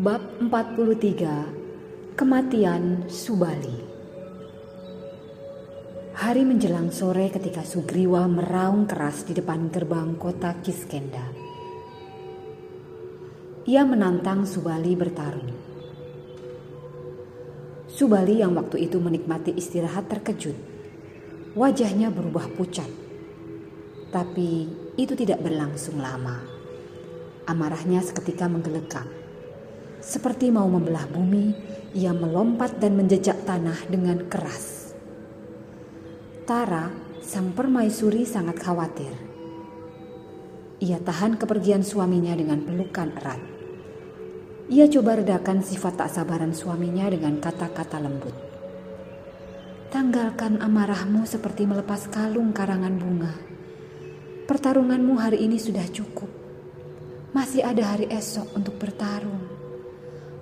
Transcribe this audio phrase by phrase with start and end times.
[0.00, 3.84] Bab 43 Kematian Subali
[6.16, 11.20] Hari menjelang sore ketika Sugriwa meraung keras di depan gerbang kota Kiskenda.
[13.68, 15.52] Ia menantang Subali bertarung.
[17.84, 20.56] Subali yang waktu itu menikmati istirahat terkejut.
[21.52, 22.88] Wajahnya berubah pucat.
[24.08, 24.64] Tapi
[24.96, 26.40] itu tidak berlangsung lama.
[27.44, 29.19] Amarahnya seketika menggelegak
[30.00, 31.52] seperti mau membelah bumi,
[31.92, 34.96] ia melompat dan menjejak tanah dengan keras.
[36.48, 39.14] Tara, sang permaisuri sangat khawatir.
[40.80, 43.42] Ia tahan kepergian suaminya dengan pelukan erat.
[44.70, 48.32] Ia coba redakan sifat tak sabaran suaminya dengan kata-kata lembut.
[49.90, 53.34] Tanggalkan amarahmu seperti melepas kalung karangan bunga.
[54.46, 56.30] Pertarunganmu hari ini sudah cukup.
[57.34, 59.39] Masih ada hari esok untuk bertarung.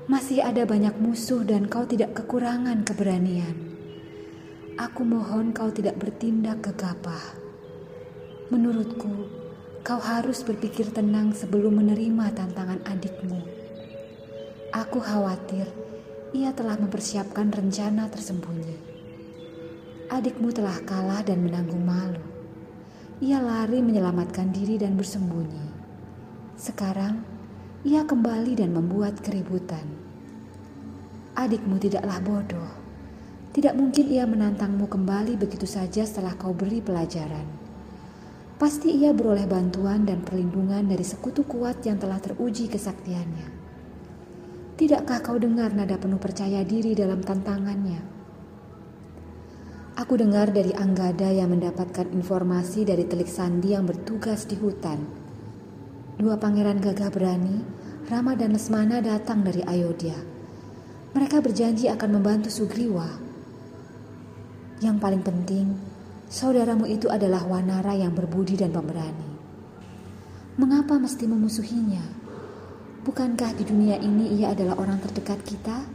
[0.09, 3.77] Masih ada banyak musuh dan kau tidak kekurangan keberanian.
[4.81, 7.37] Aku mohon kau tidak bertindak gegabah.
[8.49, 9.29] Menurutku,
[9.85, 13.37] kau harus berpikir tenang sebelum menerima tantangan adikmu.
[14.73, 15.69] Aku khawatir
[16.33, 18.81] ia telah mempersiapkan rencana tersembunyi.
[20.09, 22.25] Adikmu telah kalah dan menanggung malu.
[23.21, 25.69] Ia lari menyelamatkan diri dan bersembunyi.
[26.57, 27.38] Sekarang,
[27.87, 29.87] ia kembali dan membuat keributan.
[31.39, 32.71] Adikmu tidaklah bodoh.
[33.55, 37.47] Tidak mungkin ia menantangmu kembali begitu saja setelah kau beri pelajaran.
[38.59, 43.47] Pasti ia beroleh bantuan dan perlindungan dari sekutu kuat yang telah teruji kesaktiannya.
[44.75, 48.03] Tidakkah kau dengar nada penuh percaya diri dalam tantangannya?
[50.03, 55.28] Aku dengar dari Anggada yang mendapatkan informasi dari telik sandi yang bertugas di hutan
[56.19, 57.63] Dua pangeran gagah berani,
[58.11, 60.19] Rama dan Lesmana datang dari Ayodhya.
[61.15, 63.07] Mereka berjanji akan membantu Sugriwa.
[64.83, 65.79] Yang paling penting,
[66.27, 69.31] saudaramu itu adalah Wanara yang berbudi dan pemberani.
[70.59, 72.03] Mengapa mesti memusuhinya?
[73.07, 75.87] Bukankah di dunia ini ia adalah orang terdekat kita?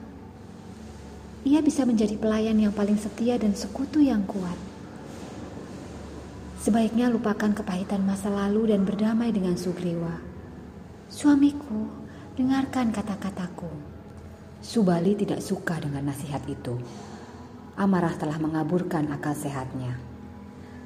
[1.43, 4.72] Ia bisa menjadi pelayan yang paling setia dan sekutu yang kuat.
[6.63, 10.15] Sebaiknya lupakan kepahitan masa lalu dan berdamai dengan Sugriwa.
[11.11, 11.91] Suamiku,
[12.39, 13.67] dengarkan kata-kataku.
[14.63, 16.79] Subali tidak suka dengan nasihat itu.
[17.75, 19.99] Amarah telah mengaburkan akal sehatnya.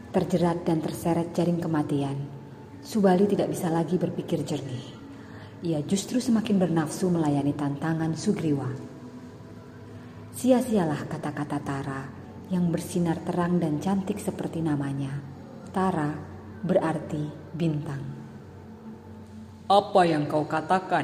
[0.09, 2.25] Terjerat dan terseret jaring kematian,
[2.81, 4.97] Subali tidak bisa lagi berpikir jernih.
[5.61, 8.73] Ia justru semakin bernafsu melayani tantangan Sugriwa.
[10.33, 12.01] Sia-sialah kata-kata Tara
[12.49, 15.36] yang bersinar terang dan cantik seperti namanya
[15.67, 16.15] Tara
[16.63, 17.99] berarti bintang.
[19.67, 21.03] Apa yang kau katakan?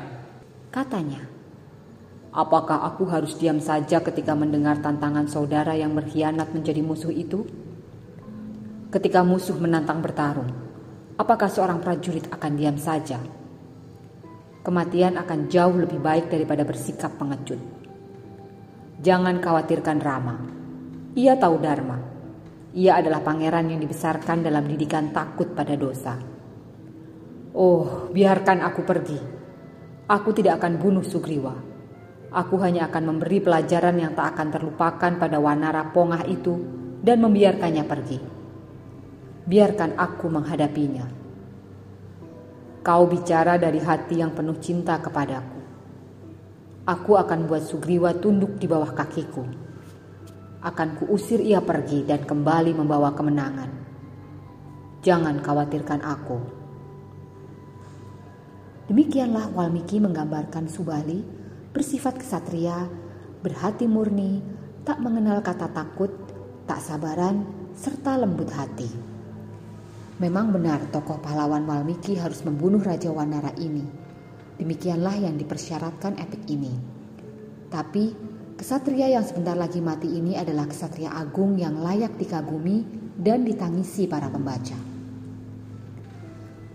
[0.71, 1.27] Katanya.
[2.33, 7.45] Apakah aku harus diam saja ketika mendengar tantangan saudara yang berkhianat menjadi musuh itu?
[8.89, 10.49] Ketika musuh menantang bertarung,
[11.19, 13.19] apakah seorang prajurit akan diam saja?
[14.63, 17.59] Kematian akan jauh lebih baik daripada bersikap pengecut.
[19.03, 20.39] Jangan khawatirkan Rama.
[21.13, 22.12] Ia tahu Dharma
[22.73, 26.17] ia adalah pangeran yang dibesarkan dalam didikan takut pada dosa.
[27.53, 29.19] Oh, biarkan aku pergi.
[30.09, 31.53] Aku tidak akan bunuh Sugriwa.
[32.33, 36.57] Aku hanya akan memberi pelajaran yang tak akan terlupakan pada Wanara Pongah itu
[37.05, 38.19] dan membiarkannya pergi.
[39.45, 41.05] Biarkan aku menghadapinya.
[42.81, 45.61] Kau bicara dari hati yang penuh cinta kepadaku.
[46.89, 49.62] Aku akan buat Sugriwa tunduk di bawah kakiku
[50.63, 53.71] akan kuusir ia pergi dan kembali membawa kemenangan.
[55.03, 56.39] Jangan khawatirkan aku.
[58.87, 61.19] Demikianlah Walmiki menggambarkan Subali
[61.75, 62.87] bersifat kesatria,
[63.43, 64.39] berhati murni,
[64.87, 66.11] tak mengenal kata takut,
[66.63, 67.43] tak sabaran,
[67.75, 68.87] serta lembut hati.
[70.23, 73.83] Memang benar tokoh pahlawan Walmiki harus membunuh Raja Wanara ini.
[74.55, 76.71] Demikianlah yang dipersyaratkan epik ini.
[77.67, 78.32] Tapi
[78.63, 82.87] Kesatria yang sebentar lagi mati ini adalah kesatria agung yang layak dikagumi
[83.19, 84.79] dan ditangisi para pembaca.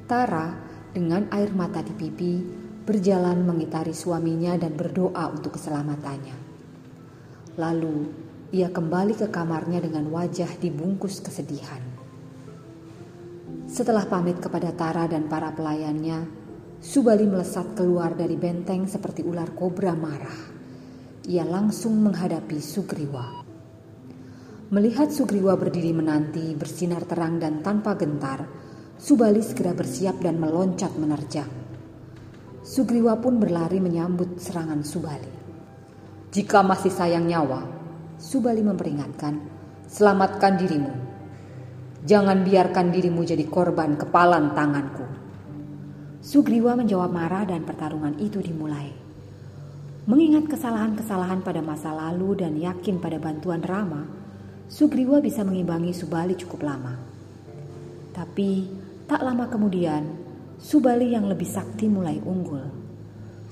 [0.04, 0.52] Tara
[0.92, 2.44] dengan air mata di pipi
[2.84, 6.36] berjalan mengitari suaminya dan berdoa untuk keselamatannya.
[7.56, 7.98] Lalu
[8.52, 11.80] ia kembali ke kamarnya dengan wajah dibungkus kesedihan.
[13.64, 16.36] Setelah pamit kepada Tara dan para pelayannya,
[16.84, 20.57] Subali melesat keluar dari benteng seperti ular kobra marah.
[21.28, 23.44] Ia langsung menghadapi Sugriwa.
[24.72, 28.48] Melihat Sugriwa berdiri menanti, bersinar terang dan tanpa gentar,
[28.96, 31.52] Subali segera bersiap dan meloncat menerjang.
[32.64, 35.28] Sugriwa pun berlari menyambut serangan Subali.
[36.32, 37.60] Jika masih sayang nyawa,
[38.16, 39.36] Subali memperingatkan,
[39.84, 40.92] selamatkan dirimu.
[42.08, 45.04] Jangan biarkan dirimu jadi korban kepalan tanganku.
[46.24, 49.07] Sugriwa menjawab marah dan pertarungan itu dimulai.
[50.08, 54.08] Mengingat kesalahan-kesalahan pada masa lalu dan yakin pada bantuan Rama,
[54.64, 56.96] Sugriwa bisa mengimbangi Subali cukup lama.
[58.16, 58.72] Tapi
[59.04, 60.08] tak lama kemudian,
[60.56, 62.64] Subali yang lebih sakti mulai unggul.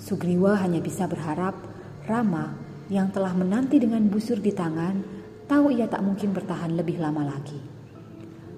[0.01, 1.61] Sugriwa hanya bisa berharap
[2.09, 2.57] Rama
[2.89, 5.05] yang telah menanti dengan busur di tangan
[5.45, 7.61] tahu ia tak mungkin bertahan lebih lama lagi.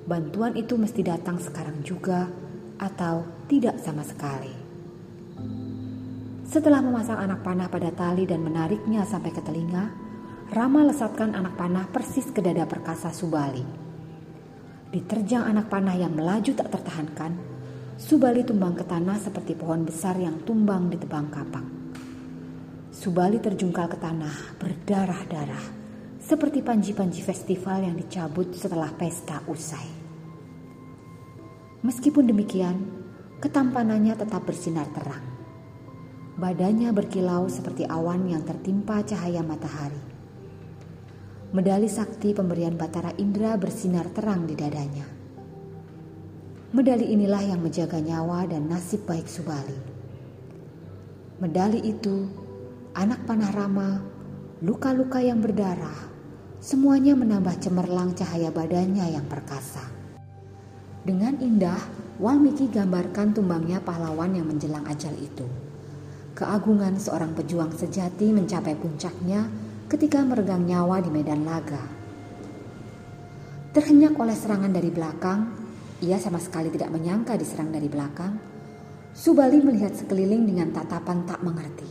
[0.06, 2.30] Bantuan itu mesti datang sekarang juga
[2.78, 4.67] atau tidak sama sekali.
[6.48, 10.08] Setelah memasang anak panah pada tali dan menariknya sampai ke telinga,
[10.48, 13.60] Rama lesatkan anak panah persis ke dada perkasa Subali.
[14.88, 17.36] Diterjang anak panah yang melaju tak tertahankan,
[18.00, 21.66] Subali tumbang ke tanah seperti pohon besar yang tumbang di tebang kapak.
[22.96, 25.64] Subali terjungkal ke tanah berdarah-darah
[26.16, 29.84] seperti panji-panji festival yang dicabut setelah pesta usai.
[31.84, 32.76] Meskipun demikian,
[33.36, 35.37] ketampanannya tetap bersinar terang.
[36.38, 39.98] Badannya berkilau seperti awan yang tertimpa cahaya matahari.
[41.50, 45.02] Medali sakti pemberian Batara Indra bersinar terang di dadanya.
[46.70, 49.74] Medali inilah yang menjaga nyawa dan nasib baik Subali.
[51.42, 52.30] Medali itu,
[52.94, 53.98] anak panah Rama,
[54.62, 56.06] luka-luka yang berdarah,
[56.62, 59.82] semuanya menambah cemerlang cahaya badannya yang perkasa.
[61.02, 61.82] Dengan indah,
[62.22, 65.67] Walmiki gambarkan tumbangnya pahlawan yang menjelang ajal itu.
[66.38, 69.50] Keagungan seorang pejuang sejati mencapai puncaknya
[69.90, 71.82] ketika meregang nyawa di medan laga.
[73.74, 75.50] Terhenyak oleh serangan dari belakang,
[75.98, 78.38] ia sama sekali tidak menyangka diserang dari belakang.
[79.18, 81.90] Subali melihat sekeliling dengan tatapan tak mengerti.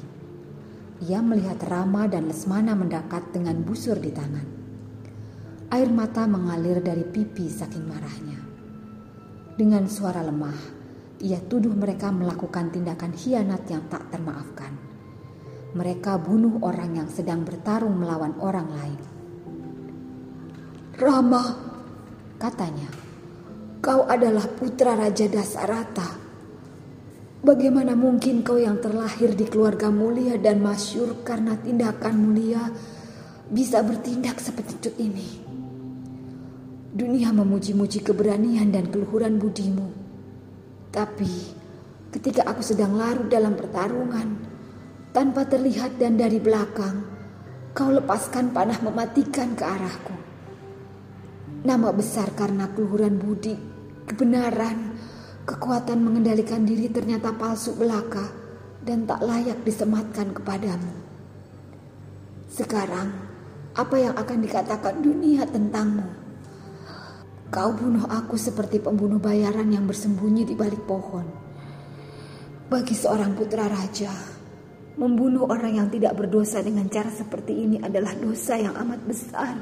[1.04, 4.48] Ia melihat Rama dan Lesmana mendekat dengan busur di tangan.
[5.76, 8.40] Air mata mengalir dari pipi saking marahnya.
[9.60, 10.77] Dengan suara lemah,
[11.18, 14.74] ia tuduh mereka melakukan tindakan hianat yang tak termaafkan.
[15.74, 19.02] Mereka bunuh orang yang sedang bertarung melawan orang lain.
[20.98, 21.44] Rama,
[22.42, 22.90] katanya,
[23.78, 26.10] Kau adalah putra Raja Dasarata.
[27.46, 32.74] Bagaimana mungkin kau yang terlahir di keluarga mulia dan masyur karena tindakan mulia
[33.48, 35.30] bisa bertindak seperti ini?
[36.98, 40.07] Dunia memuji-muji keberanian dan keluhuran budimu.
[40.98, 41.30] Tapi
[42.10, 44.34] ketika aku sedang larut dalam pertarungan,
[45.14, 47.06] tanpa terlihat dan dari belakang,
[47.78, 50.18] kau lepaskan panah mematikan ke arahku.
[51.62, 53.54] Nama besar karena keluhuran budi,
[54.10, 54.98] kebenaran,
[55.46, 58.34] kekuatan mengendalikan diri ternyata palsu belaka
[58.82, 60.98] dan tak layak disematkan kepadamu.
[62.50, 63.14] Sekarang,
[63.78, 66.27] apa yang akan dikatakan dunia tentangmu?
[67.48, 71.24] Kau bunuh aku seperti pembunuh bayaran yang bersembunyi di balik pohon.
[72.68, 74.12] Bagi seorang putra raja,
[75.00, 79.56] membunuh orang yang tidak berdosa dengan cara seperti ini adalah dosa yang amat besar.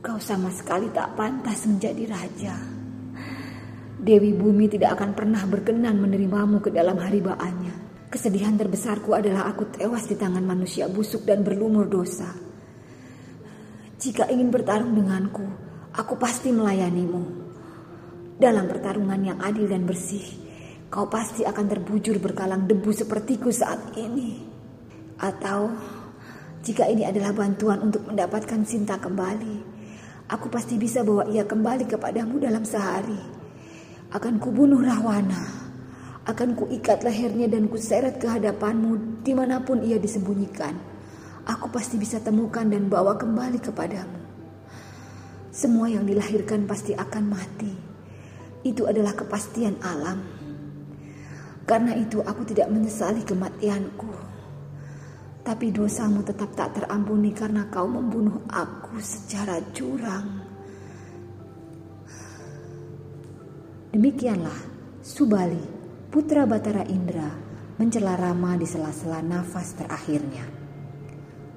[0.00, 2.56] Kau sama sekali tak pantas menjadi raja.
[4.00, 8.08] Dewi Bumi tidak akan pernah berkenan menerimamu ke dalam haribaannya.
[8.08, 12.32] Kesedihan terbesarku adalah aku tewas di tangan manusia busuk dan berlumur dosa.
[14.00, 17.48] Jika ingin bertarung denganku, aku pasti melayanimu.
[18.40, 20.24] Dalam pertarungan yang adil dan bersih,
[20.88, 24.40] kau pasti akan terbujur berkalang debu sepertiku saat ini.
[25.20, 25.68] Atau
[26.64, 29.80] jika ini adalah bantuan untuk mendapatkan cinta kembali,
[30.30, 33.18] Aku pasti bisa bawa ia kembali kepadamu dalam sehari.
[34.14, 35.42] Akan kubunuh Rahwana.
[36.22, 40.78] Akan kuikat lehernya dan kuseret ke hadapanmu di mana pun ia disembunyikan.
[41.50, 44.29] Aku pasti bisa temukan dan bawa kembali kepadamu.
[45.50, 47.74] Semua yang dilahirkan pasti akan mati.
[48.62, 50.22] Itu adalah kepastian alam.
[51.66, 54.14] Karena itu aku tidak menyesali kematianku.
[55.42, 60.46] Tapi dosamu tetap tak terampuni karena kau membunuh aku secara curang.
[63.90, 64.70] Demikianlah
[65.02, 65.64] Subali,
[66.14, 67.26] putra Batara Indra,
[67.80, 70.46] mencela Rama di sela-sela nafas terakhirnya.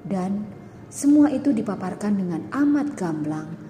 [0.02, 0.42] Dan
[0.90, 3.63] semua itu dipaparkan dengan amat gamblang,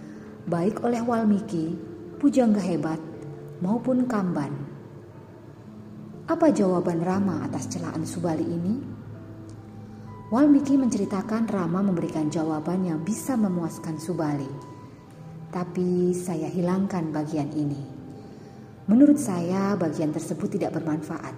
[0.45, 1.73] baik oleh Walmiki,
[2.21, 3.01] pujangga hebat,
[3.65, 4.53] maupun Kamban.
[6.29, 8.77] Apa jawaban Rama atas celaan Subali ini?
[10.29, 14.49] Walmiki menceritakan Rama memberikan jawaban yang bisa memuaskan Subali.
[15.49, 17.81] Tapi saya hilangkan bagian ini.
[18.85, 21.33] Menurut saya bagian tersebut tidak bermanfaat.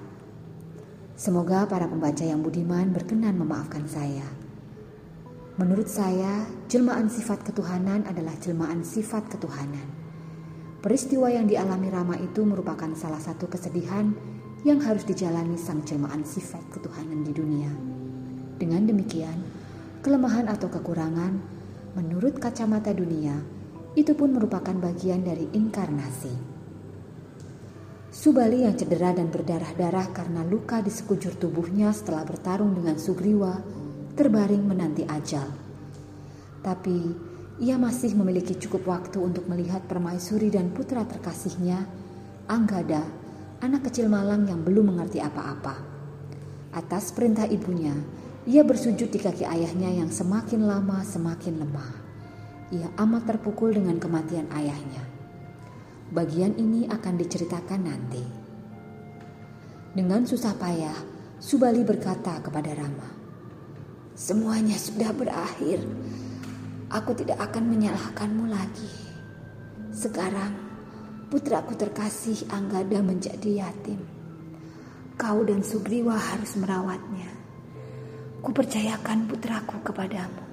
[1.14, 4.45] Semoga para pembaca yang budiman berkenan memaafkan saya.
[5.56, 9.88] Menurut saya, jelmaan sifat ketuhanan adalah jelmaan sifat ketuhanan.
[10.84, 14.12] Peristiwa yang dialami Rama itu merupakan salah satu kesedihan
[14.68, 17.72] yang harus dijalani sang jelmaan sifat ketuhanan di dunia.
[18.60, 19.40] Dengan demikian,
[20.04, 21.40] kelemahan atau kekurangan
[21.96, 23.40] menurut kacamata dunia
[23.96, 26.36] itu pun merupakan bagian dari inkarnasi.
[28.12, 33.85] Subali yang cedera dan berdarah-darah karena luka di sekujur tubuhnya setelah bertarung dengan Sugriwa
[34.16, 35.44] terbaring menanti ajal.
[36.64, 36.96] Tapi
[37.60, 41.84] ia masih memiliki cukup waktu untuk melihat permaisuri dan putra terkasihnya,
[42.46, 43.02] Anggada,
[43.60, 45.76] anak kecil malang yang belum mengerti apa-apa.
[46.72, 47.92] Atas perintah ibunya,
[48.46, 51.90] ia bersujud di kaki ayahnya yang semakin lama semakin lemah.
[52.70, 55.02] Ia amat terpukul dengan kematian ayahnya.
[56.14, 58.22] Bagian ini akan diceritakan nanti.
[59.96, 60.94] Dengan susah payah,
[61.42, 63.25] Subali berkata kepada Rama,
[64.16, 65.84] Semuanya sudah berakhir.
[66.88, 68.88] Aku tidak akan menyalahkanmu lagi.
[69.92, 70.56] Sekarang
[71.28, 74.00] putraku terkasih Anggada menjadi yatim.
[75.20, 77.28] Kau dan Sugriwa harus merawatnya.
[78.40, 80.44] Kupercayakan putraku kepadamu.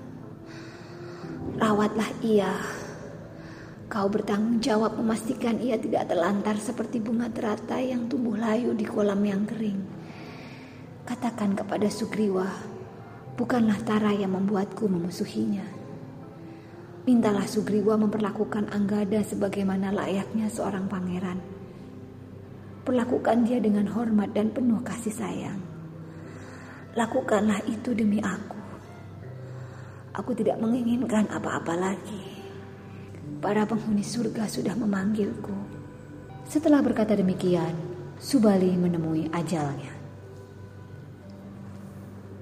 [1.56, 2.52] Rawatlah ia.
[3.88, 9.24] Kau bertanggung jawab memastikan ia tidak terlantar seperti bunga teratai yang tumbuh layu di kolam
[9.24, 9.80] yang kering.
[11.08, 12.48] Katakan kepada Sugriwa,
[13.34, 15.66] Bukanlah Tara yang membuatku memusuhinya.
[17.10, 21.42] Mintalah Sugriwa memperlakukan Anggada sebagaimana layaknya seorang pangeran.
[22.86, 25.58] Perlakukan dia dengan hormat dan penuh kasih sayang.
[26.94, 28.62] Lakukanlah itu demi aku.
[30.14, 32.22] Aku tidak menginginkan apa-apa lagi.
[33.42, 35.58] Para penghuni surga sudah memanggilku.
[36.46, 37.74] Setelah berkata demikian,
[38.22, 40.03] Subali menemui ajalnya.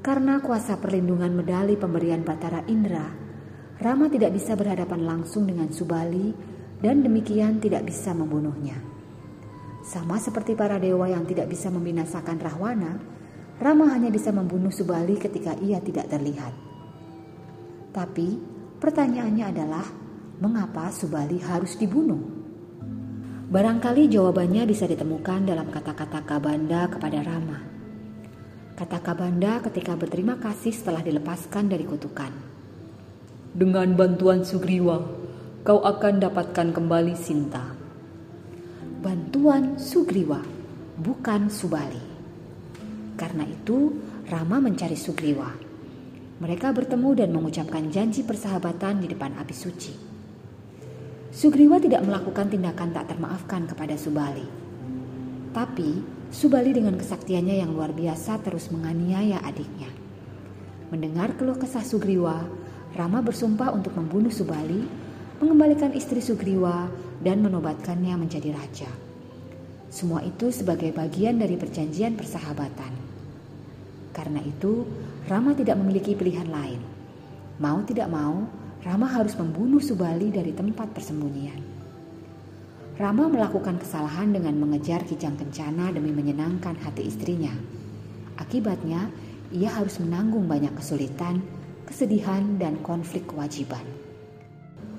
[0.02, 3.06] Karena kuasa perlindungan medali pemberian Batara Indra,
[3.78, 6.34] Rama tidak bisa berhadapan langsung dengan Subali
[6.82, 8.82] dan demikian tidak bisa membunuhnya.
[9.86, 12.98] Sama seperti para dewa yang tidak bisa membinasakan Rahwana,
[13.62, 16.54] Rama hanya bisa membunuh Subali ketika ia tidak terlihat.
[17.94, 18.42] Tapi
[18.82, 19.86] pertanyaannya adalah,
[20.42, 22.42] mengapa Subali harus dibunuh?
[23.54, 27.81] Barangkali jawabannya bisa ditemukan dalam kata-kata Kabanda kepada Rama
[28.82, 32.34] kata Kabanda ketika berterima kasih setelah dilepaskan dari kutukan.
[33.54, 34.98] Dengan bantuan Sugriwa,
[35.62, 37.78] kau akan dapatkan kembali Sinta.
[39.06, 40.42] Bantuan Sugriwa,
[40.98, 42.02] bukan Subali.
[43.22, 45.54] Karena itu, Rama mencari Sugriwa.
[46.42, 49.94] Mereka bertemu dan mengucapkan janji persahabatan di depan api suci.
[51.30, 54.50] Sugriwa tidak melakukan tindakan tak termaafkan kepada Subali.
[55.54, 59.92] Tapi Subali dengan kesaktiannya yang luar biasa terus menganiaya adiknya.
[60.88, 62.48] Mendengar keluh kesah Sugriwa,
[62.96, 64.80] Rama bersumpah untuk membunuh Subali,
[65.44, 66.88] mengembalikan istri Sugriwa,
[67.20, 68.88] dan menobatkannya menjadi raja.
[69.92, 72.96] Semua itu sebagai bagian dari perjanjian persahabatan.
[74.16, 74.88] Karena itu,
[75.28, 76.80] Rama tidak memiliki pilihan lain.
[77.60, 78.48] Mau tidak mau,
[78.88, 81.81] Rama harus membunuh Subali dari tempat persembunyian.
[83.00, 87.56] Rama melakukan kesalahan dengan mengejar Kijang Kencana demi menyenangkan hati istrinya.
[88.36, 89.08] Akibatnya,
[89.56, 91.40] ia harus menanggung banyak kesulitan,
[91.88, 93.84] kesedihan, dan konflik kewajiban.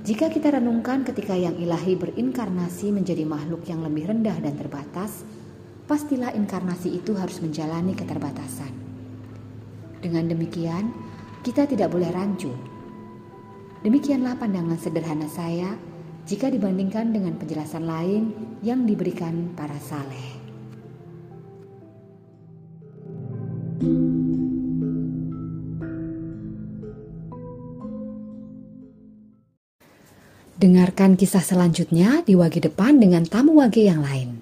[0.03, 5.23] Jika kita renungkan ketika yang ilahi berinkarnasi menjadi makhluk yang lebih rendah dan terbatas,
[5.87, 8.73] pastilah inkarnasi itu harus menjalani keterbatasan.
[10.03, 10.91] Dengan demikian,
[11.47, 12.51] kita tidak boleh rancu.
[13.87, 15.92] Demikianlah pandangan sederhana saya
[16.27, 18.23] jika dibandingkan dengan penjelasan lain
[18.63, 20.43] yang diberikan para saleh.
[30.63, 34.42] Dengarkan kisah selanjutnya di wagi depan dengan tamu wagi yang lain.